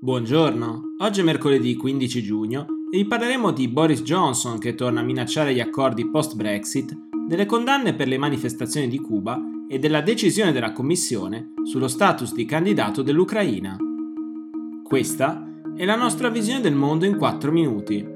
Buongiorno, 0.00 0.94
oggi 0.98 1.22
è 1.22 1.24
mercoledì 1.24 1.74
15 1.74 2.22
giugno 2.22 2.66
e 2.88 2.98
vi 2.98 3.04
parleremo 3.04 3.50
di 3.50 3.66
Boris 3.66 4.02
Johnson 4.02 4.56
che 4.60 4.76
torna 4.76 5.00
a 5.00 5.02
minacciare 5.02 5.52
gli 5.52 5.58
accordi 5.58 6.08
post-Brexit, 6.08 6.96
delle 7.26 7.46
condanne 7.46 7.94
per 7.94 8.06
le 8.06 8.16
manifestazioni 8.16 8.86
di 8.86 9.00
Cuba 9.00 9.40
e 9.68 9.80
della 9.80 10.00
decisione 10.00 10.52
della 10.52 10.70
Commissione 10.70 11.54
sullo 11.64 11.88
status 11.88 12.32
di 12.32 12.44
candidato 12.44 13.02
dell'Ucraina. 13.02 13.76
Questa 14.84 15.44
è 15.74 15.84
la 15.84 15.96
nostra 15.96 16.28
visione 16.28 16.60
del 16.60 16.76
mondo 16.76 17.04
in 17.04 17.16
4 17.16 17.50
minuti. 17.50 18.06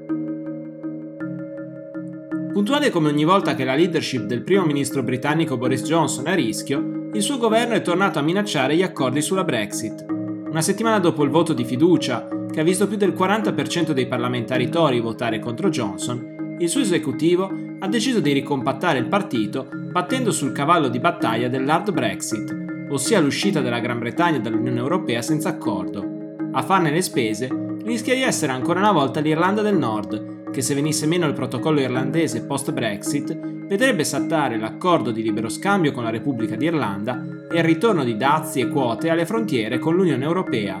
Puntuale 2.53 2.91
come 2.91 3.09
ogni 3.09 3.25
volta 3.25 3.55
che 3.55 3.65
la 3.65 3.75
leadership 3.75 4.23
del 4.23 4.43
primo 4.43 4.63
ministro 4.63 5.03
britannico 5.03 5.57
Boris 5.57 5.83
Johnson 5.83 6.27
è 6.27 6.31
a 6.31 6.35
rischio, 6.35 7.09
il 7.11 7.21
suo 7.21 7.37
governo 7.37 7.73
è 7.73 7.81
tornato 7.81 8.19
a 8.19 8.21
minacciare 8.21 8.73
gli 8.73 8.83
accordi 8.83 9.21
sulla 9.21 9.43
Brexit, 9.43 10.12
una 10.53 10.61
settimana 10.61 10.99
dopo 10.99 11.23
il 11.23 11.31
voto 11.31 11.51
di 11.53 11.65
fiducia, 11.65 12.27
che 12.51 12.59
ha 12.59 12.63
visto 12.63 12.87
più 12.87 12.95
del 12.95 13.13
40% 13.13 13.89
dei 13.89 14.05
parlamentari 14.05 14.69
Tory 14.69 15.01
votare 15.01 15.39
contro 15.39 15.71
Johnson, 15.71 16.57
il 16.59 16.69
suo 16.69 16.81
esecutivo 16.81 17.51
ha 17.79 17.87
deciso 17.87 18.19
di 18.19 18.31
ricompattare 18.33 18.99
il 18.99 19.07
partito 19.07 19.67
battendo 19.91 20.31
sul 20.31 20.51
cavallo 20.51 20.89
di 20.89 20.99
battaglia 20.99 21.47
dell'hard 21.47 21.91
Brexit, 21.91 22.85
ossia 22.91 23.19
l'uscita 23.19 23.61
della 23.61 23.79
Gran 23.79 23.97
Bretagna 23.97 24.37
dall'Unione 24.37 24.77
Europea 24.77 25.23
senza 25.23 25.49
accordo. 25.49 26.05
A 26.51 26.61
farne 26.61 26.91
le 26.91 27.01
spese 27.01 27.49
rischia 27.83 28.13
di 28.13 28.21
essere 28.21 28.51
ancora 28.51 28.79
una 28.79 28.91
volta 28.91 29.21
l'Irlanda 29.21 29.63
del 29.63 29.79
Nord, 29.79 30.32
che 30.53 30.61
se 30.61 30.75
venisse 30.75 31.07
meno 31.07 31.25
il 31.25 31.33
protocollo 31.33 31.81
irlandese 31.81 32.43
post-Brexit, 32.43 33.35
vedrebbe 33.65 34.03
saltare 34.03 34.59
l'accordo 34.59 35.09
di 35.09 35.23
libero 35.23 35.49
scambio 35.49 35.91
con 35.91 36.03
la 36.03 36.11
Repubblica 36.11 36.55
d'Irlanda 36.55 37.25
e 37.51 37.57
il 37.57 37.63
ritorno 37.63 38.03
di 38.03 38.15
dazi 38.15 38.59
e 38.59 38.69
quote 38.69 39.09
alle 39.09 39.25
frontiere 39.25 39.79
con 39.79 39.95
l'Unione 39.95 40.23
Europea. 40.23 40.79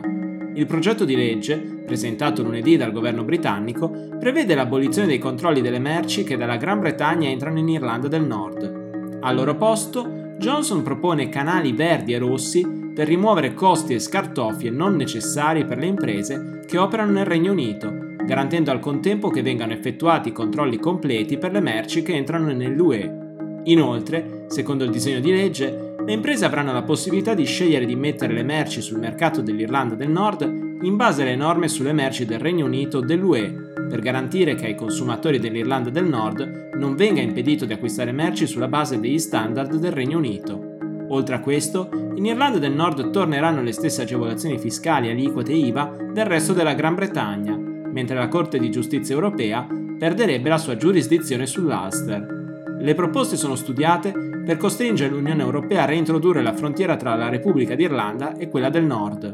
Il 0.53 0.67
progetto 0.67 1.05
di 1.05 1.15
legge, 1.15 1.57
presentato 1.57 2.43
lunedì 2.43 2.77
dal 2.77 2.91
governo 2.91 3.23
britannico, 3.23 4.09
prevede 4.19 4.53
l'abolizione 4.53 5.07
dei 5.07 5.17
controlli 5.17 5.61
delle 5.61 5.79
merci 5.79 6.23
che 6.23 6.37
dalla 6.37 6.57
Gran 6.57 6.79
Bretagna 6.79 7.27
entrano 7.27 7.57
in 7.57 7.69
Irlanda 7.69 8.07
del 8.07 8.23
Nord. 8.23 9.17
Al 9.21 9.35
loro 9.35 9.55
posto, 9.55 10.35
Johnson 10.37 10.83
propone 10.83 11.29
canali 11.29 11.71
verdi 11.71 12.13
e 12.13 12.19
rossi 12.19 12.91
per 12.93 13.07
rimuovere 13.07 13.55
costi 13.55 13.95
e 13.95 13.99
scartoffie 13.99 14.69
non 14.69 14.95
necessari 14.95 15.65
per 15.65 15.79
le 15.79 15.87
imprese 15.87 16.61
che 16.67 16.77
operano 16.77 17.13
nel 17.13 17.25
Regno 17.25 17.51
Unito, 17.51 18.02
garantendo 18.25 18.71
al 18.71 18.79
contempo 18.79 19.29
che 19.29 19.41
vengano 19.41 19.73
effettuati 19.73 20.31
controlli 20.31 20.77
completi 20.77 21.37
per 21.37 21.51
le 21.51 21.59
merci 21.59 22.01
che 22.03 22.13
entrano 22.13 22.51
nell'UE. 22.51 23.21
Inoltre, 23.65 24.45
secondo 24.47 24.83
il 24.83 24.91
disegno 24.91 25.19
di 25.19 25.31
legge, 25.31 25.95
le 26.05 26.11
imprese 26.11 26.45
avranno 26.45 26.73
la 26.73 26.83
possibilità 26.83 27.33
di 27.33 27.45
scegliere 27.45 27.85
di 27.85 27.95
mettere 27.95 28.33
le 28.33 28.43
merci 28.43 28.81
sul 28.81 28.99
mercato 28.99 29.41
dell'Irlanda 29.41 29.95
del 29.95 30.09
Nord 30.09 30.61
in 30.81 30.97
base 30.97 31.21
alle 31.21 31.37
norme 31.37 31.69
sulle 31.69 31.93
merci 31.93 32.25
del 32.25 32.39
Regno 32.39 32.65
Unito 32.65 32.99
dell'UE, 32.99 33.71
per 33.89 34.01
garantire 34.01 34.55
che 34.55 34.65
ai 34.65 34.75
consumatori 34.75 35.39
dell'Irlanda 35.39 35.89
del 35.89 36.05
Nord 36.05 36.71
non 36.75 36.95
venga 36.95 37.21
impedito 37.21 37.63
di 37.63 37.71
acquistare 37.71 38.11
merci 38.11 38.47
sulla 38.47 38.67
base 38.67 38.99
degli 38.99 39.19
standard 39.19 39.75
del 39.75 39.93
Regno 39.93 40.17
Unito. 40.17 40.71
Oltre 41.09 41.35
a 41.35 41.39
questo, 41.39 41.89
in 42.15 42.25
Irlanda 42.25 42.59
del 42.59 42.73
Nord 42.73 43.11
torneranno 43.11 43.61
le 43.61 43.71
stesse 43.71 44.01
agevolazioni 44.01 44.57
fiscali, 44.57 45.09
aliquote 45.09 45.53
e 45.53 45.57
IVA 45.57 45.95
del 46.11 46.25
resto 46.25 46.51
della 46.51 46.73
Gran 46.73 46.95
Bretagna, 46.95 47.57
mentre 47.93 48.15
la 48.15 48.27
Corte 48.27 48.57
di 48.59 48.71
giustizia 48.71 49.15
europea 49.15 49.65
perderebbe 49.97 50.49
la 50.49 50.57
sua 50.57 50.75
giurisdizione 50.75 51.45
sull'Ulster. 51.45 52.75
Le 52.79 52.93
proposte 52.95 53.37
sono 53.37 53.55
studiate 53.55 54.11
per 54.43 54.57
costringere 54.57 55.13
l'Unione 55.13 55.41
Europea 55.41 55.83
a 55.83 55.85
reintrodurre 55.85 56.41
la 56.41 56.53
frontiera 56.53 56.97
tra 56.97 57.15
la 57.15 57.29
Repubblica 57.29 57.75
d'Irlanda 57.75 58.35
e 58.35 58.49
quella 58.49 58.69
del 58.69 58.83
Nord. 58.83 59.31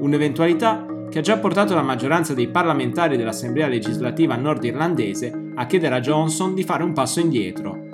Un'eventualità 0.00 0.84
che 1.08 1.20
ha 1.20 1.22
già 1.22 1.38
portato 1.38 1.74
la 1.74 1.82
maggioranza 1.82 2.34
dei 2.34 2.48
parlamentari 2.48 3.16
dell'Assemblea 3.16 3.68
legislativa 3.68 4.34
nordirlandese 4.34 5.52
a 5.54 5.66
chiedere 5.66 5.94
a 5.94 6.00
Johnson 6.00 6.54
di 6.54 6.64
fare 6.64 6.82
un 6.82 6.92
passo 6.92 7.20
indietro. 7.20 7.90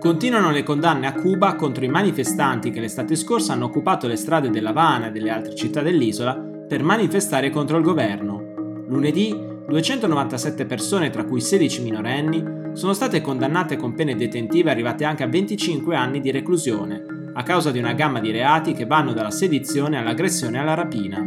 Continuano 0.00 0.50
le 0.50 0.62
condanne 0.62 1.06
a 1.06 1.14
Cuba 1.14 1.54
contro 1.54 1.84
i 1.84 1.88
manifestanti 1.88 2.70
che 2.70 2.80
l'estate 2.80 3.14
scorsa 3.14 3.54
hanno 3.54 3.66
occupato 3.66 4.06
le 4.06 4.16
strade 4.16 4.50
dell'Havana 4.50 5.06
e 5.06 5.10
delle 5.10 5.30
altre 5.30 5.54
città 5.54 5.80
dell'isola 5.80 6.52
per 6.66 6.82
manifestare 6.82 7.50
contro 7.50 7.76
il 7.76 7.84
governo. 7.84 8.52
Lunedì 8.88 9.52
297 9.66 10.66
persone, 10.66 11.10
tra 11.10 11.24
cui 11.24 11.40
16 11.40 11.82
minorenni, 11.82 12.62
sono 12.74 12.92
state 12.92 13.20
condannate 13.20 13.76
con 13.76 13.94
pene 13.94 14.14
detentive 14.14 14.70
arrivate 14.70 15.04
anche 15.04 15.22
a 15.22 15.28
25 15.28 15.94
anni 15.96 16.20
di 16.20 16.30
reclusione, 16.30 17.02
a 17.32 17.42
causa 17.42 17.70
di 17.70 17.78
una 17.78 17.92
gamma 17.92 18.20
di 18.20 18.30
reati 18.30 18.72
che 18.72 18.86
vanno 18.86 19.12
dalla 19.12 19.30
sedizione 19.30 19.96
all'aggressione 19.96 20.56
e 20.56 20.60
alla 20.60 20.74
rapina. 20.74 21.18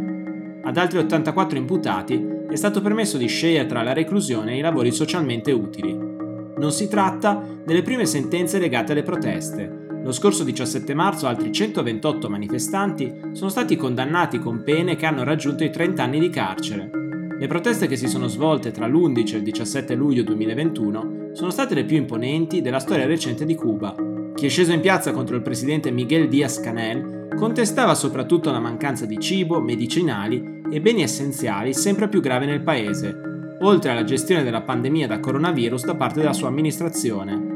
Ad 0.63 0.77
altri 0.77 0.99
84 0.99 1.57
imputati 1.57 2.35
è 2.49 2.55
stato 2.55 2.81
permesso 2.81 3.17
di 3.17 3.27
scegliere 3.27 3.65
tra 3.65 3.81
la 3.81 3.93
reclusione 3.93 4.53
e 4.53 4.57
i 4.57 4.61
lavori 4.61 4.91
socialmente 4.91 5.51
utili. 5.51 5.93
Non 5.93 6.71
si 6.71 6.87
tratta 6.87 7.41
delle 7.63 7.81
prime 7.81 8.05
sentenze 8.05 8.59
legate 8.59 8.91
alle 8.91 9.03
proteste. 9.03 9.86
Lo 10.07 10.13
scorso 10.13 10.45
17 10.45 10.93
marzo 10.93 11.27
altri 11.27 11.51
128 11.51 12.29
manifestanti 12.29 13.13
sono 13.33 13.49
stati 13.49 13.75
condannati 13.75 14.39
con 14.39 14.63
pene 14.63 14.95
che 14.95 15.05
hanno 15.05 15.25
raggiunto 15.25 15.65
i 15.65 15.69
30 15.69 16.01
anni 16.01 16.19
di 16.19 16.29
carcere, 16.29 16.89
le 17.37 17.47
proteste 17.47 17.87
che 17.87 17.97
si 17.97 18.07
sono 18.07 18.27
svolte 18.27 18.71
tra 18.71 18.87
l'11 18.87 19.33
e 19.33 19.37
il 19.39 19.43
17 19.43 19.95
luglio 19.95 20.23
2021 20.23 21.31
sono 21.33 21.49
state 21.49 21.75
le 21.75 21.83
più 21.83 21.97
imponenti 21.97 22.61
della 22.61 22.79
storia 22.79 23.05
recente 23.05 23.43
di 23.43 23.53
Cuba. 23.55 23.93
Chi 24.33 24.45
è 24.45 24.49
sceso 24.49 24.71
in 24.71 24.79
piazza 24.79 25.11
contro 25.11 25.35
il 25.35 25.41
presidente 25.41 25.91
Miguel 25.91 26.29
Díaz-Canel 26.29 27.35
contestava 27.35 27.93
soprattutto 27.93 28.49
la 28.49 28.61
mancanza 28.61 29.05
di 29.05 29.19
cibo, 29.19 29.59
medicinali 29.59 30.61
e 30.71 30.79
beni 30.79 31.01
essenziali 31.01 31.73
sempre 31.73 32.07
più 32.07 32.21
grave 32.21 32.45
nel 32.45 32.63
paese, 32.63 33.57
oltre 33.59 33.91
alla 33.91 34.05
gestione 34.05 34.43
della 34.43 34.61
pandemia 34.61 35.05
da 35.05 35.19
coronavirus 35.19 35.83
da 35.83 35.95
parte 35.95 36.21
della 36.21 36.31
sua 36.31 36.47
amministrazione. 36.47 37.55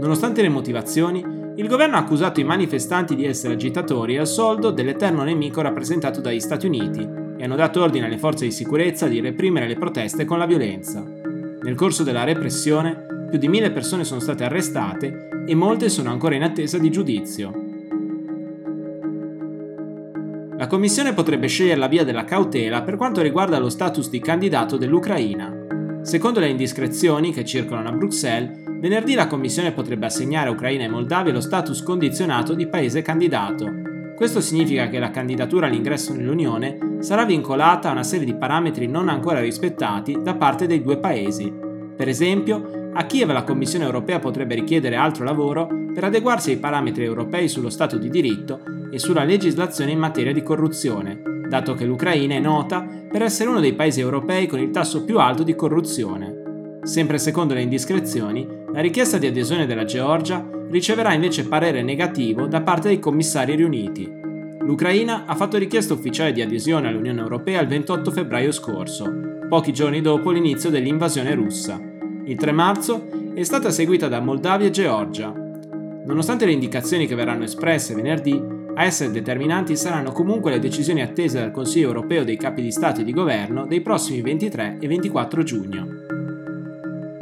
Nonostante 0.00 0.40
le 0.42 0.48
motivazioni, 0.48 1.35
il 1.56 1.68
governo 1.68 1.96
ha 1.96 2.00
accusato 2.00 2.38
i 2.38 2.44
manifestanti 2.44 3.14
di 3.14 3.24
essere 3.24 3.54
agitatori 3.54 4.18
al 4.18 4.26
soldo 4.26 4.70
dell'eterno 4.70 5.22
nemico 5.22 5.62
rappresentato 5.62 6.20
dagli 6.20 6.40
Stati 6.40 6.66
Uniti 6.66 7.00
e 7.38 7.44
hanno 7.44 7.56
dato 7.56 7.82
ordine 7.82 8.06
alle 8.06 8.18
forze 8.18 8.44
di 8.44 8.50
sicurezza 8.50 9.06
di 9.06 9.20
reprimere 9.20 9.66
le 9.66 9.76
proteste 9.76 10.26
con 10.26 10.38
la 10.38 10.44
violenza. 10.44 11.02
Nel 11.02 11.74
corso 11.74 12.02
della 12.02 12.24
repressione, 12.24 13.26
più 13.30 13.38
di 13.38 13.48
mille 13.48 13.70
persone 13.70 14.04
sono 14.04 14.20
state 14.20 14.44
arrestate 14.44 15.28
e 15.46 15.54
molte 15.54 15.88
sono 15.88 16.10
ancora 16.10 16.34
in 16.34 16.42
attesa 16.42 16.76
di 16.76 16.90
giudizio. 16.90 17.64
La 20.58 20.66
Commissione 20.66 21.14
potrebbe 21.14 21.46
scegliere 21.46 21.80
la 21.80 21.88
via 21.88 22.04
della 22.04 22.24
cautela 22.24 22.82
per 22.82 22.96
quanto 22.96 23.22
riguarda 23.22 23.58
lo 23.58 23.70
status 23.70 24.10
di 24.10 24.20
candidato 24.20 24.76
dell'Ucraina. 24.76 25.64
Secondo 26.02 26.38
le 26.38 26.48
indiscrezioni 26.48 27.32
che 27.32 27.44
circolano 27.44 27.88
a 27.88 27.92
Bruxelles, 27.92 28.65
venerdì 28.88 29.14
la 29.14 29.26
Commissione 29.26 29.72
potrebbe 29.72 30.06
assegnare 30.06 30.48
a 30.48 30.52
Ucraina 30.52 30.84
e 30.84 30.88
Moldavia 30.88 31.32
lo 31.32 31.40
status 31.40 31.82
condizionato 31.82 32.54
di 32.54 32.68
paese 32.68 33.02
candidato, 33.02 33.86
questo 34.14 34.40
significa 34.40 34.88
che 34.88 35.00
la 35.00 35.10
candidatura 35.10 35.66
all'ingresso 35.66 36.14
nell'Unione 36.14 36.96
sarà 37.00 37.24
vincolata 37.24 37.88
a 37.88 37.92
una 37.92 38.02
serie 38.02 38.24
di 38.24 38.34
parametri 38.34 38.86
non 38.86 39.08
ancora 39.08 39.40
rispettati 39.40 40.18
da 40.22 40.36
parte 40.36 40.66
dei 40.66 40.80
due 40.80 40.98
paesi. 40.98 41.52
Per 41.94 42.08
esempio, 42.08 42.90
a 42.94 43.04
Kiev 43.04 43.30
la 43.32 43.42
Commissione 43.42 43.84
europea 43.84 44.20
potrebbe 44.20 44.54
richiedere 44.54 44.96
altro 44.96 45.24
lavoro 45.24 45.68
per 45.92 46.04
adeguarsi 46.04 46.52
ai 46.52 46.58
parametri 46.58 47.04
europei 47.04 47.46
sullo 47.48 47.68
Stato 47.68 47.98
di 47.98 48.08
diritto 48.08 48.60
e 48.90 48.98
sulla 48.98 49.24
legislazione 49.24 49.90
in 49.90 49.98
materia 49.98 50.32
di 50.32 50.42
corruzione, 50.42 51.20
dato 51.48 51.74
che 51.74 51.84
l'Ucraina 51.84 52.36
è 52.36 52.40
nota 52.40 52.86
per 53.10 53.20
essere 53.20 53.50
uno 53.50 53.60
dei 53.60 53.74
paesi 53.74 54.00
europei 54.00 54.46
con 54.46 54.60
il 54.60 54.70
tasso 54.70 55.04
più 55.04 55.18
alto 55.18 55.42
di 55.42 55.54
corruzione. 55.54 56.35
Sempre 56.86 57.18
secondo 57.18 57.52
le 57.52 57.62
indiscrezioni, 57.62 58.46
la 58.72 58.80
richiesta 58.80 59.18
di 59.18 59.26
adesione 59.26 59.66
della 59.66 59.84
Georgia 59.84 60.48
riceverà 60.70 61.12
invece 61.12 61.48
parere 61.48 61.82
negativo 61.82 62.46
da 62.46 62.60
parte 62.60 62.86
dei 62.86 63.00
commissari 63.00 63.56
riuniti. 63.56 64.08
L'Ucraina 64.60 65.24
ha 65.26 65.34
fatto 65.34 65.58
richiesta 65.58 65.94
ufficiale 65.94 66.30
di 66.30 66.42
adesione 66.42 66.86
all'Unione 66.86 67.20
Europea 67.20 67.60
il 67.60 67.66
28 67.66 68.12
febbraio 68.12 68.52
scorso, 68.52 69.12
pochi 69.48 69.72
giorni 69.72 70.00
dopo 70.00 70.30
l'inizio 70.30 70.70
dell'invasione 70.70 71.34
russa. 71.34 71.76
Il 72.24 72.36
3 72.36 72.52
marzo 72.52 73.08
è 73.34 73.42
stata 73.42 73.70
seguita 73.70 74.06
da 74.06 74.20
Moldavia 74.20 74.68
e 74.68 74.70
Georgia. 74.70 75.32
Nonostante 76.04 76.46
le 76.46 76.52
indicazioni 76.52 77.08
che 77.08 77.16
verranno 77.16 77.42
espresse 77.42 77.96
venerdì, 77.96 78.40
a 78.76 78.84
essere 78.84 79.10
determinanti 79.10 79.74
saranno 79.76 80.12
comunque 80.12 80.52
le 80.52 80.60
decisioni 80.60 81.02
attese 81.02 81.40
dal 81.40 81.50
Consiglio 81.50 81.88
europeo 81.88 82.22
dei 82.22 82.36
capi 82.36 82.62
di 82.62 82.70
Stato 82.70 83.00
e 83.00 83.04
di 83.04 83.12
Governo 83.12 83.66
dei 83.66 83.80
prossimi 83.80 84.20
23 84.20 84.76
e 84.78 84.86
24 84.86 85.42
giugno. 85.42 86.05